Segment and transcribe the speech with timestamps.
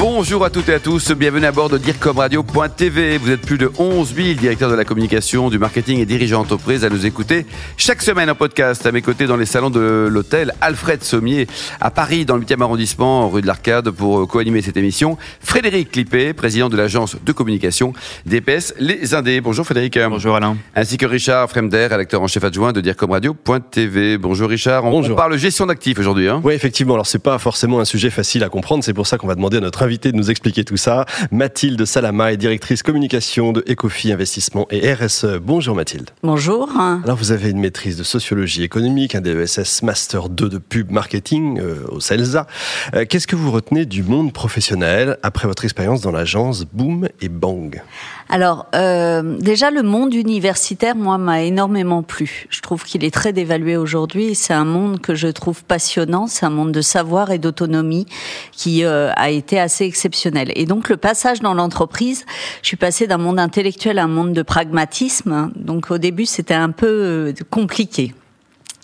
[0.00, 3.18] Bonjour à toutes et à tous, bienvenue à bord de DIRCOMRadio.tv.
[3.18, 6.86] Vous êtes plus de 11 000 directeurs de la communication, du marketing et dirigeants d'entreprise
[6.86, 7.44] à nous écouter
[7.76, 8.86] chaque semaine en podcast.
[8.86, 11.46] À mes côtés dans les salons de l'hôtel Alfred Sommier
[11.82, 15.18] à Paris, dans le 8e arrondissement, rue de l'Arcade, pour co-animer cette émission.
[15.40, 17.92] Frédéric Clippé, président de l'agence de communication
[18.24, 19.42] DPS Les Indés.
[19.42, 19.98] Bonjour Frédéric.
[20.08, 20.56] Bonjour Alain.
[20.74, 24.16] Ainsi que Richard Fremder, rédacteur en chef adjoint de DIRCOMRadio.tv.
[24.16, 24.86] Bonjour Richard.
[24.86, 25.12] On, Bonjour.
[25.12, 26.26] on parle gestion d'actifs aujourd'hui.
[26.30, 26.94] Hein Oui, effectivement.
[26.94, 28.82] Alors, c'est pas forcément un sujet facile à comprendre.
[28.82, 31.04] C'est pour ça qu'on va demander à notre invité de nous expliquer tout ça.
[31.32, 35.40] Mathilde Salama est directrice communication de Ecofi Investissement et RSE.
[35.42, 36.10] Bonjour Mathilde.
[36.22, 36.68] Bonjour.
[36.78, 41.58] Alors, vous avez une maîtrise de sociologie économique, un DESS Master 2 de pub marketing
[41.58, 42.46] euh, au CELSA.
[42.94, 47.28] Euh, Qu'est-ce que vous retenez du monde professionnel après votre expérience dans l'agence Boom et
[47.28, 47.82] Bang?
[48.28, 52.46] Alors, euh, déjà, le monde universitaire, moi, m'a énormément plu.
[52.48, 54.36] Je trouve qu'il est très dévalué aujourd'hui.
[54.36, 56.28] C'est un monde que je trouve passionnant.
[56.28, 58.06] C'est un monde de savoir et d'autonomie
[58.52, 60.52] qui a été assez exceptionnel.
[60.54, 62.24] Et donc, le passage dans l'entreprise,
[62.62, 65.50] je suis passée d'un monde intellectuel à un monde de pragmatisme.
[65.56, 68.14] Donc, au début, c'était un peu euh, compliqué.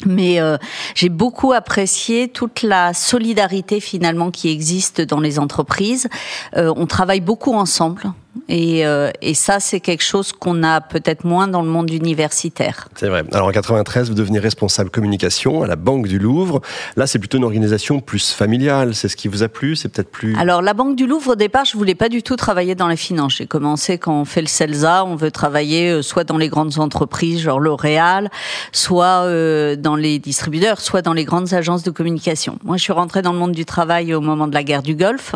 [0.05, 0.59] Mais euh,
[0.95, 6.09] j'ai beaucoup apprécié toute la solidarité finalement qui existe dans les entreprises.
[6.57, 8.03] Euh, on travaille beaucoup ensemble
[8.49, 12.89] et, euh, et ça c'est quelque chose qu'on a peut-être moins dans le monde universitaire.
[12.97, 13.25] C'est vrai.
[13.33, 16.61] Alors, en 93, vous devenez responsable communication à la Banque du Louvre.
[16.97, 18.95] Là, c'est plutôt une organisation plus familiale.
[18.95, 20.37] C'est ce qui vous a plu C'est peut-être plus...
[20.37, 22.97] Alors la Banque du Louvre au départ je voulais pas du tout travailler dans les
[22.97, 23.37] finances.
[23.37, 26.79] J'ai commencé quand on fait le CELSA, on veut travailler euh, soit dans les grandes
[26.79, 28.31] entreprises genre L'Oréal,
[28.73, 32.59] soit euh, dans les distributeurs, soit dans les grandes agences de communication.
[32.65, 34.95] Moi je suis rentrée dans le monde du travail au moment de la guerre du
[34.95, 35.35] Golfe.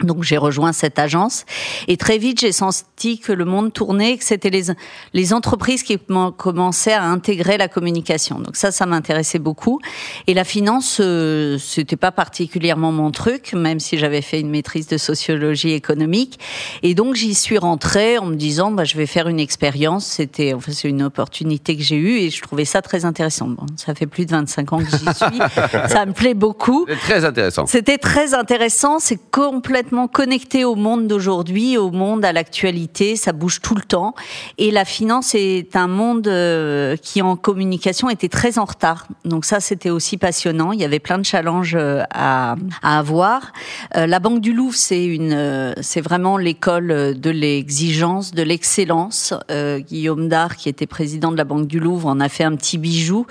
[0.00, 1.44] Donc j'ai rejoint cette agence
[1.86, 4.64] et très vite j'ai senti que le monde tournait, que c'était les
[5.12, 5.98] les entreprises qui
[6.36, 8.38] commençaient à intégrer la communication.
[8.38, 9.80] Donc ça, ça m'intéressait beaucoup.
[10.26, 14.86] Et la finance, euh, c'était pas particulièrement mon truc, même si j'avais fait une maîtrise
[14.86, 16.38] de sociologie économique.
[16.82, 20.06] Et donc j'y suis rentrée en me disant, bah je vais faire une expérience.
[20.06, 23.48] C'était, enfin c'est une opportunité que j'ai eue et je trouvais ça très intéressant.
[23.48, 25.08] Bon, ça fait plus de 25 ans que j'y suis,
[25.88, 26.86] ça me plaît beaucoup.
[26.88, 27.66] C'est très intéressant.
[27.66, 33.60] C'était très intéressant, c'est complètement connecté au monde d'aujourd'hui, au monde, à l'actualité, ça bouge
[33.60, 34.14] tout le temps.
[34.58, 39.06] Et la finance est un monde euh, qui en communication était très en retard.
[39.24, 40.72] Donc ça, c'était aussi passionnant.
[40.72, 43.52] Il y avait plein de challenges euh, à, avoir.
[43.96, 49.34] Euh, la Banque du Louvre, c'est vraiment l'école de l'exigence, de l'excellence.
[49.88, 52.78] Guillaume Dard, qui était président de la Banque du Louvre, en a fait un petit
[52.78, 53.26] bijou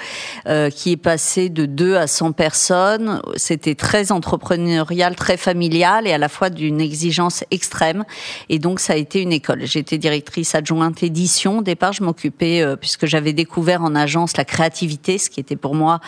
[0.45, 3.21] qui est passé de 2 à 100 personnes.
[3.35, 8.03] C'était très entrepreneurial, très familial et à la fois d'une exigence extrême.
[8.49, 9.61] Et donc, ça a été une école.
[9.65, 11.59] J'étais directrice adjointe édition.
[11.59, 15.55] Au départ, je m'occupais, euh, puisque j'avais découvert en agence la créativité, ce qui était
[15.55, 15.99] pour moi,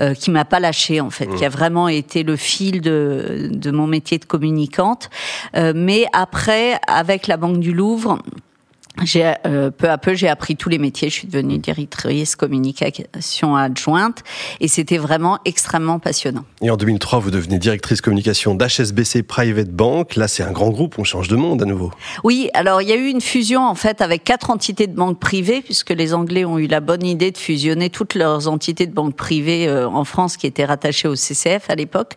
[0.00, 3.70] euh, qui m'a pas lâché en fait, qui a vraiment été le fil de, de
[3.70, 5.10] mon métier de communicante.
[5.56, 8.18] Euh, mais après, avec la Banque du Louvre,
[9.04, 11.08] j'ai euh, peu à peu j'ai appris tous les métiers.
[11.08, 14.22] Je suis devenue directrice communication adjointe
[14.60, 16.44] et c'était vraiment extrêmement passionnant.
[16.62, 20.16] Et en 2003, vous devenez directrice communication d'HSBC Private Bank.
[20.16, 21.90] Là, c'est un grand groupe, on change de monde à nouveau.
[22.24, 25.18] Oui, alors il y a eu une fusion en fait avec quatre entités de banques
[25.18, 28.92] privées puisque les Anglais ont eu la bonne idée de fusionner toutes leurs entités de
[28.92, 32.16] banques privées euh, en France qui étaient rattachées au CCF à l'époque.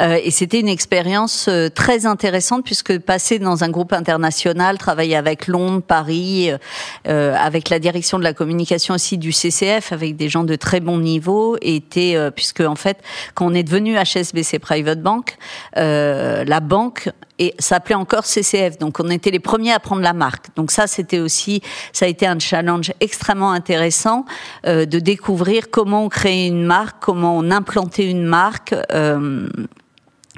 [0.00, 5.46] Euh, et c'était une expérience très intéressante puisque passer dans un groupe international, travailler avec
[5.46, 6.58] Londres, Paris, euh,
[7.08, 10.80] euh, avec la direction de la communication aussi du CCF, avec des gens de très
[10.80, 12.98] bon niveau, était euh, puisque en fait
[13.34, 15.36] quand on est devenu HSBC Private Bank,
[15.74, 18.78] la banque et s'appelait encore CCF.
[18.78, 20.46] Donc on était les premiers à prendre la marque.
[20.56, 21.62] Donc ça c'était aussi
[21.92, 24.24] ça a été un challenge extrêmement intéressant
[24.64, 28.74] de découvrir comment on créait une marque, comment on implantait une marque.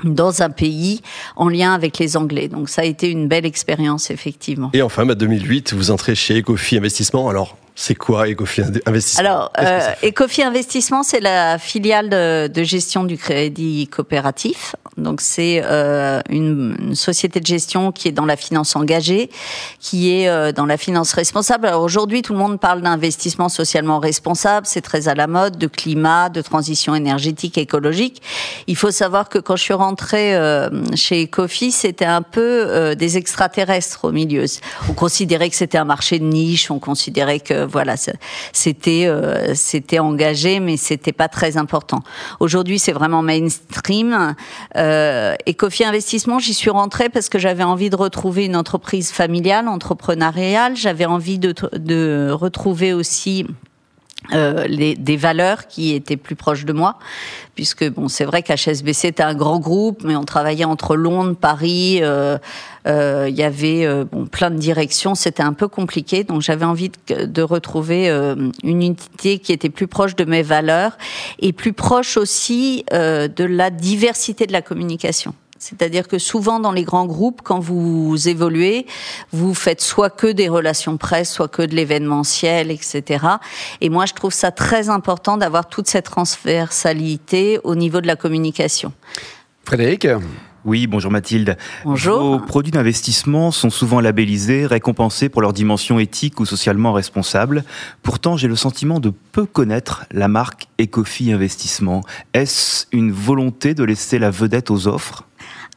[0.05, 1.01] Dans un pays
[1.37, 2.49] en lien avec les Anglais.
[2.49, 4.71] Donc ça a été une belle expérience, effectivement.
[4.73, 7.29] Et enfin, bah, 2008, vous entrez chez Ecofi Investissement.
[7.29, 13.05] Alors, c'est quoi Ecofi Investissement Alors, euh, Ecofi Investissement, c'est la filiale de, de gestion
[13.05, 14.77] du crédit coopératif.
[14.99, 19.31] Donc, c'est euh, une, une société de gestion qui est dans la finance engagée,
[19.79, 21.67] qui est euh, dans la finance responsable.
[21.67, 24.67] Alors aujourd'hui, tout le monde parle d'investissement socialement responsable.
[24.67, 28.21] C'est très à la mode, de climat, de transition énergétique, écologique.
[28.67, 32.95] Il faut savoir que quand je suis rentrée euh, chez Ecofi, c'était un peu euh,
[32.95, 34.45] des extraterrestres au milieu.
[34.91, 36.71] On considérait que c'était un marché de niche.
[36.71, 37.95] On considérait que voilà,
[38.53, 39.11] c'était
[39.55, 42.03] c'était engagé, mais c'était pas très important.
[42.41, 44.35] Aujourd'hui, c'est vraiment mainstream.
[44.77, 49.69] Euh, Ecofi Investissement, j'y suis rentrée parce que j'avais envie de retrouver une entreprise familiale,
[49.69, 50.77] entrepreneuriale.
[50.77, 53.47] J'avais envie de, de retrouver aussi
[54.33, 56.99] euh, les, des valeurs qui étaient plus proches de moi,
[57.55, 62.01] puisque bon, c'est vrai qu'HSBC était un grand groupe, mais on travaillait entre Londres, Paris,
[62.03, 62.39] euh,
[62.87, 66.65] euh, il y avait euh, bon, plein de directions, c'était un peu compliqué, donc j'avais
[66.65, 70.97] envie de, de retrouver euh, une unité qui était plus proche de mes valeurs
[71.39, 75.35] et plus proche aussi de la diversité de la communication.
[75.61, 78.87] C'est-à-dire que souvent dans les grands groupes, quand vous évoluez,
[79.31, 83.27] vous faites soit que des relations presse, soit que de l'événementiel, etc.
[83.83, 88.17] Et moi, je trouve ça très important d'avoir toute cette transversalité au niveau de la
[88.17, 88.93] communication.
[89.65, 90.09] Frédéric
[90.67, 91.57] oui, bonjour Mathilde.
[91.87, 92.19] Bonjour.
[92.21, 97.65] Vos produits d'investissement sont souvent labellisés, récompensés pour leur dimension éthique ou socialement responsable.
[98.03, 102.03] Pourtant, j'ai le sentiment de peu connaître la marque Ecofi Investissement.
[102.35, 105.25] Est-ce une volonté de laisser la vedette aux offres?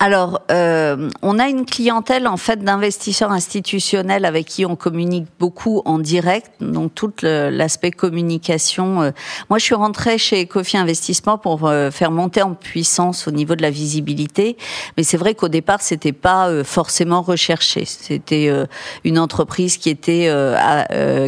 [0.04, 5.82] Alors, euh, on a une clientèle en fait d'investisseurs institutionnels avec qui on communique beaucoup
[5.86, 9.02] en direct, donc tout l'aspect communication.
[9.02, 9.12] Euh.
[9.50, 13.56] Moi, je suis rentrée chez Ecofi Investissement pour euh, faire monter en puissance au niveau
[13.56, 14.58] de la visibilité,
[14.98, 17.86] mais c'est vrai qu'au départ, c'était pas euh, forcément recherché.
[17.86, 18.52] C'était
[19.06, 20.30] une entreprise qui était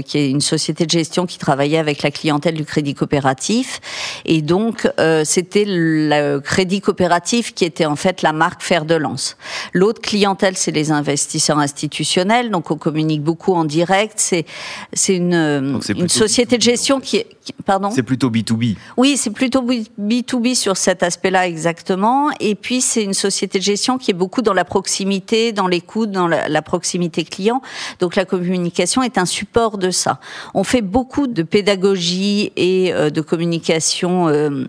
[0.06, 3.80] qui est une société de gestion qui travaillait avec la clientèle du crédit coopératif,
[4.26, 4.86] et donc
[5.24, 9.38] c'était le crédit coopératif qui était en fait la marque faire de lance.
[9.74, 14.16] L'autre clientèle, c'est les investisseurs institutionnels, donc on communique beaucoup en direct.
[14.18, 14.46] C'est
[14.94, 17.28] c'est une, une société de gestion qui est
[17.66, 17.92] pardon?
[17.92, 18.76] C'est plutôt B2B.
[18.98, 22.30] Oui, c'est plutôt B2B sur cet aspect-là exactement.
[22.40, 26.12] Et puis c'est une société de gestion qui est beaucoup dans la proximité, dans l'écoute,
[26.12, 27.62] dans la, proximité client.
[28.00, 30.20] Donc la communication est un support de ça.
[30.54, 34.28] On fait beaucoup de pédagogie et euh, de communication.
[34.28, 34.66] Euh,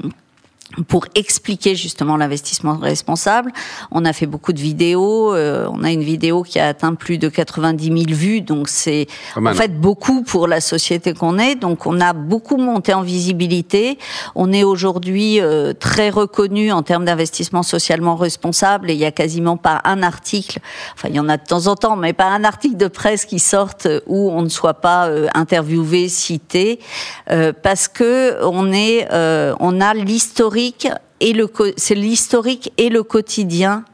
[0.84, 3.52] pour expliquer justement l'investissement responsable.
[3.90, 5.34] On a fait beaucoup de vidéos.
[5.34, 9.06] Euh, on a une vidéo qui a atteint plus de 90 000 vues, donc c'est
[9.37, 11.55] en fait beaucoup pour la société qu'on est.
[11.55, 13.99] Donc on a beaucoup monté en visibilité.
[14.34, 19.12] On est aujourd'hui euh, très reconnu en termes d'investissement socialement responsable et il y a
[19.12, 20.61] quasiment pas un article,
[20.94, 23.25] enfin il y en a de temps en temps, mais pas un article de presse
[23.25, 26.81] qui sorte où on ne soit pas euh, interviewé, cité,
[27.62, 29.08] parce que on est,
[29.61, 30.66] on a l'historique
[31.21, 33.85] et le c'est l'historique et le quotidien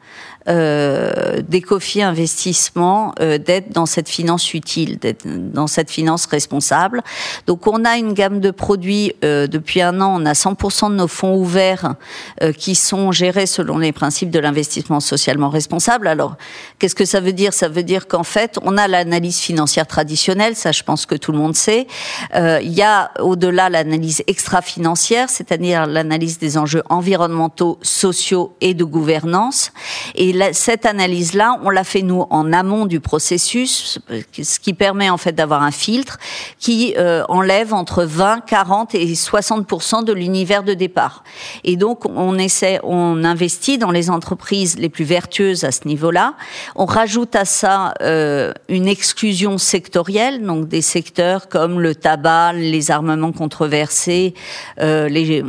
[0.49, 7.03] euh, d'Ecofi Investissement euh, d'être dans cette finance utile, d'être dans cette finance responsable.
[7.47, 10.97] Donc on a une gamme de produits euh, depuis un an, on a 100% de
[10.97, 11.95] nos fonds ouverts
[12.43, 16.07] euh, qui sont gérés selon les principes de l'investissement socialement responsable.
[16.07, 16.37] Alors
[16.79, 17.53] qu'est-ce que ça veut dire?
[17.53, 21.33] Ça veut dire qu'en fait on a l'analyse financière traditionnelle, ça je pense que tout
[21.33, 21.87] le monde sait.
[22.35, 28.85] Euh, il y a au-delà l'analyse extra-financière, c'est-à-dire l'analyse des enjeux environnementaux, sociaux et de
[28.85, 29.73] gouvernance.
[30.15, 33.99] Et cette analyse-là, on l'a fait nous en amont du processus,
[34.33, 36.19] ce qui permet en fait d'avoir un filtre
[36.59, 39.67] qui euh, enlève entre 20, 40 et 60
[40.05, 41.25] de l'univers de départ.
[41.65, 46.35] Et donc on essaie, on investit dans les entreprises les plus vertueuses à ce niveau-là.
[46.77, 52.91] On rajoute à ça euh, une exclusion sectorielle, donc des secteurs comme le tabac, les
[52.91, 54.35] armements controversés,
[54.81, 55.45] euh, les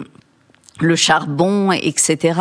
[0.80, 2.40] le charbon, etc.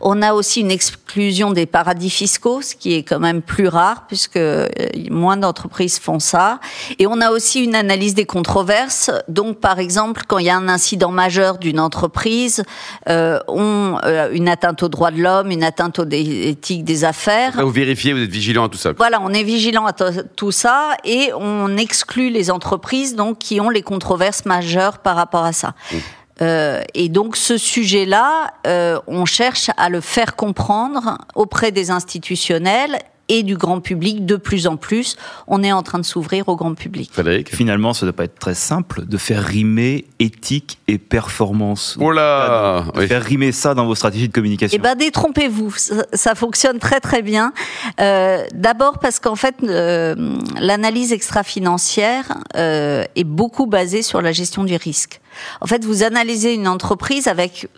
[0.00, 4.06] On a aussi une exclusion des paradis fiscaux, ce qui est quand même plus rare
[4.06, 4.68] puisque euh,
[5.10, 6.60] moins d'entreprises font ça.
[6.98, 9.10] Et on a aussi une analyse des controverses.
[9.28, 12.62] Donc, par exemple, quand il y a un incident majeur d'une entreprise,
[13.08, 17.52] euh, on, euh, une atteinte aux droits de l'homme, une atteinte aux éthiques des affaires.
[17.56, 18.92] vous vérifiez, vous êtes vigilant à tout ça.
[18.96, 23.70] Voilà, on est vigilant à tout ça et on exclut les entreprises donc qui ont
[23.70, 25.74] les controverses majeures par rapport à ça.
[25.92, 25.96] Mmh.
[26.42, 32.98] Euh, et donc ce sujet-là, euh, on cherche à le faire comprendre auprès des institutionnels
[33.28, 35.16] et du grand public de plus en plus.
[35.46, 37.10] On est en train de s'ouvrir au grand public.
[37.48, 41.96] Finalement, ça ne doit pas être très simple de faire rimer éthique et performance.
[42.00, 44.78] Oh là De faire rimer ça dans vos stratégies de communication.
[44.78, 45.74] Eh ben, détrompez-vous,
[46.12, 47.52] ça, fonctionne très très bien.
[48.00, 50.14] Euh, D'abord parce qu'en fait, euh,
[50.58, 55.20] l'analyse extra-financière euh, est beaucoup basée sur la gestion du risque.
[55.60, 57.68] En fait, vous analysez une entreprise avec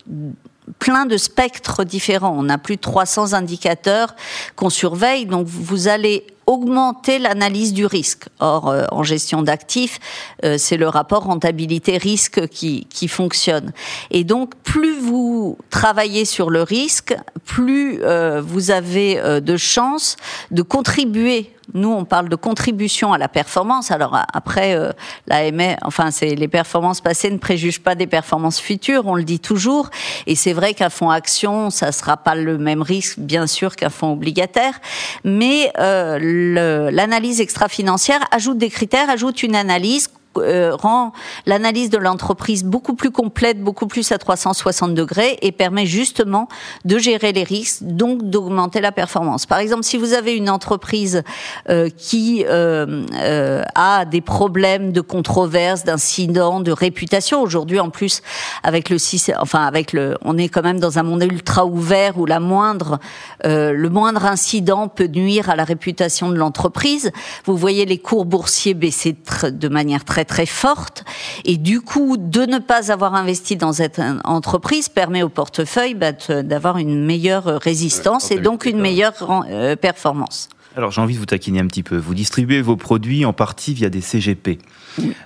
[0.79, 2.35] plein de spectres différents.
[2.37, 4.15] On a plus de 300 indicateurs
[4.55, 8.25] qu'on surveille, donc vous allez augmenter l'analyse du risque.
[8.39, 9.99] Or, euh, en gestion d'actifs,
[10.45, 13.73] euh, c'est le rapport rentabilité-risque qui, qui fonctionne.
[14.11, 20.15] Et donc, plus vous travaillez sur le risque, plus euh, vous avez de chances
[20.51, 23.91] de contribuer Nous, on parle de contribution à la performance.
[23.91, 24.91] Alors après, euh,
[25.27, 25.41] la
[25.83, 29.03] enfin, c'est les performances passées ne préjugent pas des performances futures.
[29.05, 29.89] On le dit toujours.
[30.25, 33.89] Et c'est vrai qu'un fonds action, ça sera pas le même risque, bien sûr, qu'un
[33.89, 34.79] fonds obligataire.
[35.23, 40.09] Mais euh, l'analyse extra-financière ajoute des critères, ajoute une analyse
[40.39, 41.11] euh, rend
[41.45, 46.47] l'analyse de l'entreprise beaucoup plus complète, beaucoup plus à 360 degrés et permet justement
[46.85, 49.45] de gérer les risques, donc d'augmenter la performance.
[49.45, 51.23] Par exemple, si vous avez une entreprise
[51.69, 58.21] euh, qui euh, a des problèmes de controverses, d'incidents, de réputation, aujourd'hui en plus
[58.63, 58.97] avec le
[59.39, 62.99] enfin avec le, on est quand même dans un monde ultra ouvert où la moindre,
[63.43, 67.11] le moindre incident peut nuire à la réputation de l'entreprise.
[67.45, 71.03] Vous voyez les cours boursiers baisser de manière très très forte.
[71.45, 76.11] Et du coup, de ne pas avoir investi dans cette entreprise permet au portefeuille bah,
[76.43, 80.49] d'avoir une meilleure résistance et donc une meilleure euh, performance.
[80.77, 81.97] Alors j'ai envie de vous taquiner un petit peu.
[81.97, 84.59] Vous distribuez vos produits en partie via des CGP,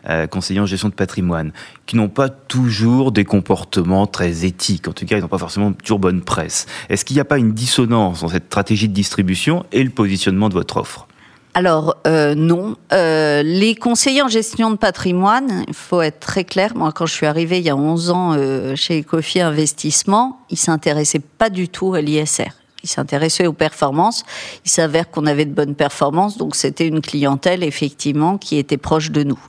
[0.08, 1.51] euh, conseillers en gestion de patrimoine,
[1.86, 4.88] qui n'ont pas toujours des comportements très éthiques.
[4.88, 6.67] En tout cas, ils n'ont pas forcément toujours bonne presse.
[6.88, 10.48] Est-ce qu'il n'y a pas une dissonance dans cette stratégie de distribution et le positionnement
[10.48, 11.08] de votre offre?
[11.53, 16.75] Alors euh, non, euh, les conseillers en gestion de patrimoine, il faut être très clair,
[16.75, 20.58] moi quand je suis arrivée il y a 11 ans euh, chez Ecofi Investissement, ils
[20.58, 24.24] s'intéressaient pas du tout à l'ISR il s'intéressait aux performances.
[24.66, 29.12] Il s'avère qu'on avait de bonnes performances, donc c'était une clientèle effectivement qui était proche
[29.12, 29.40] de nous.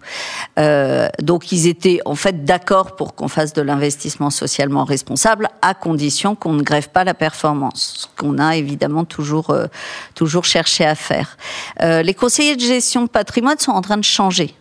[0.58, 5.74] Euh, donc ils étaient en fait d'accord pour qu'on fasse de l'investissement socialement responsable, à
[5.74, 9.66] condition qu'on ne grève pas la performance, ce qu'on a évidemment toujours euh,
[10.14, 11.36] toujours cherché à faire.
[11.82, 14.54] Euh, les conseillers de gestion de patrimoine sont en train de changer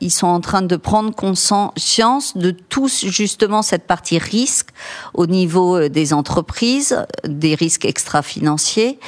[0.00, 4.68] ils sont en train de prendre conscience de tous justement cette partie risque
[5.14, 8.98] au niveau euh, des entreprises, des risques extra-financiers.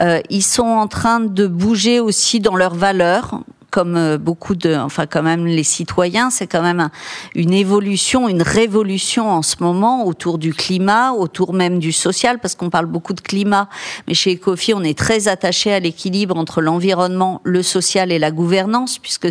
[0.00, 3.40] Euh, ils sont en train de bouger aussi dans leurs valeurs
[3.74, 6.90] comme euh, beaucoup de, enfin quand même les citoyens, c'est quand même
[7.34, 12.54] une évolution, une révolution en ce moment autour du climat, autour même du social, parce
[12.54, 13.68] qu'on parle beaucoup de climat,
[14.06, 18.30] mais chez Ecofi, on est très attaché à l'équilibre entre l'environnement, le social et la
[18.30, 19.26] gouvernance, puisque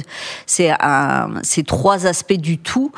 [0.45, 0.71] c'est
[1.41, 2.91] ces trois aspects du tout,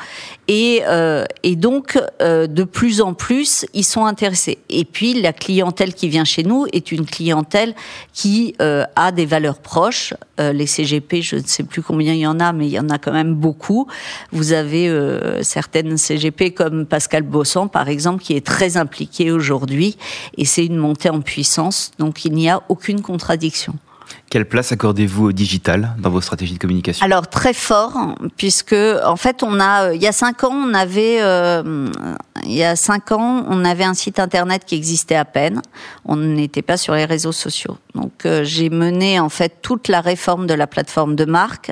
[0.48, 4.58] et, euh, donc euh, de plus en plus, ils sont intéressés.
[4.68, 7.74] Et puis la clientèle qui vient chez nous est une clientèle
[8.12, 10.12] qui a des valeurs proches.
[10.38, 12.80] les CGP, je je ne sais plus combien il y en a, mais il y
[12.80, 13.86] en a quand même beaucoup.
[14.32, 19.96] Vous avez euh, certaines CGP comme Pascal Bossan, par exemple, qui est très impliqué aujourd'hui,
[20.38, 23.74] et c'est une montée en puissance, donc il n'y a aucune contradiction.
[24.28, 27.04] Quelle place accordez-vous au digital dans vos stratégies de communication?
[27.04, 31.18] Alors très fort, puisque en fait on a, il y a cinq ans, on avait,
[31.20, 31.88] euh,
[32.44, 35.62] il y a cinq ans, on avait un site internet qui existait à peine.
[36.04, 37.78] On n'était pas sur les réseaux sociaux.
[37.94, 41.70] Donc euh, j'ai mené en fait toute la réforme de la plateforme de marque,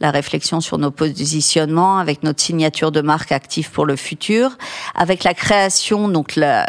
[0.00, 4.58] la réflexion sur nos positionnements avec notre signature de marque active pour le futur,
[4.94, 6.66] avec la création donc la,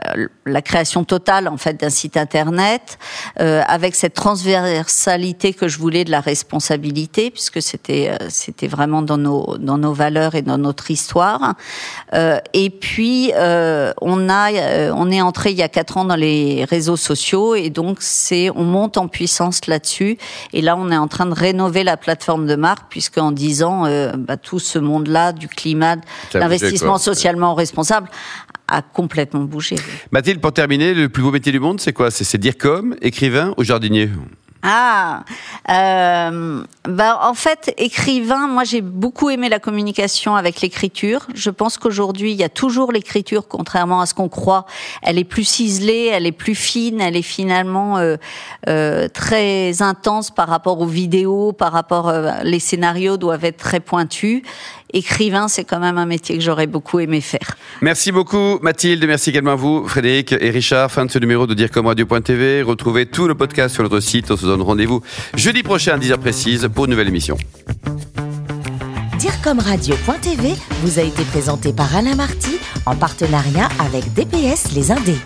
[0.63, 2.98] création totale en fait d'un site internet,
[3.42, 9.01] euh, avec cette transversalité que je voulais de la responsabilité, puisque c'était euh, c'était vraiment
[9.01, 11.56] dans nos dans nos valeurs et dans notre histoire.
[12.13, 14.51] Euh, et puis euh, on a
[14.94, 18.50] on est entré il y a quatre ans dans les réseaux sociaux et donc c'est
[18.56, 20.18] on monte en puissance là-dessus.
[20.54, 23.63] Et là on est en train de rénover la plateforme de marque puisque en dix
[23.63, 23.84] ans
[24.18, 25.98] bah, tout ce monde-là du climat,
[26.34, 28.10] l'investissement socialement responsable
[28.68, 29.75] a complètement bougé.
[30.12, 32.10] Mathilde, pour terminer, le plus beau métier du monde, c'est quoi?
[32.10, 34.10] C'est dire comme écrivain ou jardinier?
[34.64, 35.24] Ah,
[35.70, 41.27] euh, bah en fait, écrivain, moi j'ai beaucoup aimé la communication avec l'écriture.
[41.34, 44.65] Je pense qu'aujourd'hui, il y a toujours l'écriture, contrairement à ce qu'on croit.
[45.01, 48.18] Elle est plus ciselée, elle est plus fine, elle est finalement euh,
[48.68, 53.80] euh, très intense par rapport aux vidéos, par rapport euh, les scénarios doivent être très
[53.80, 54.44] pointus
[54.96, 57.58] écrivain, c'est quand même un métier que j'aurais beaucoup aimé faire.
[57.82, 60.92] Merci beaucoup Mathilde, merci également à vous Frédéric et Richard.
[60.92, 62.62] Fin de ce numéro de Dire comme Radio.tv.
[62.62, 64.32] Retrouvez tout le podcast sur notre site.
[64.32, 65.01] On se donne rendez-vous
[65.36, 67.38] jeudi prochain à 10h précise pour une nouvelle émission.
[69.17, 74.91] Dire comme Radio.tv vous a été présenté par Alain Marty en partenariat avec DPS Les
[74.91, 75.17] Indés.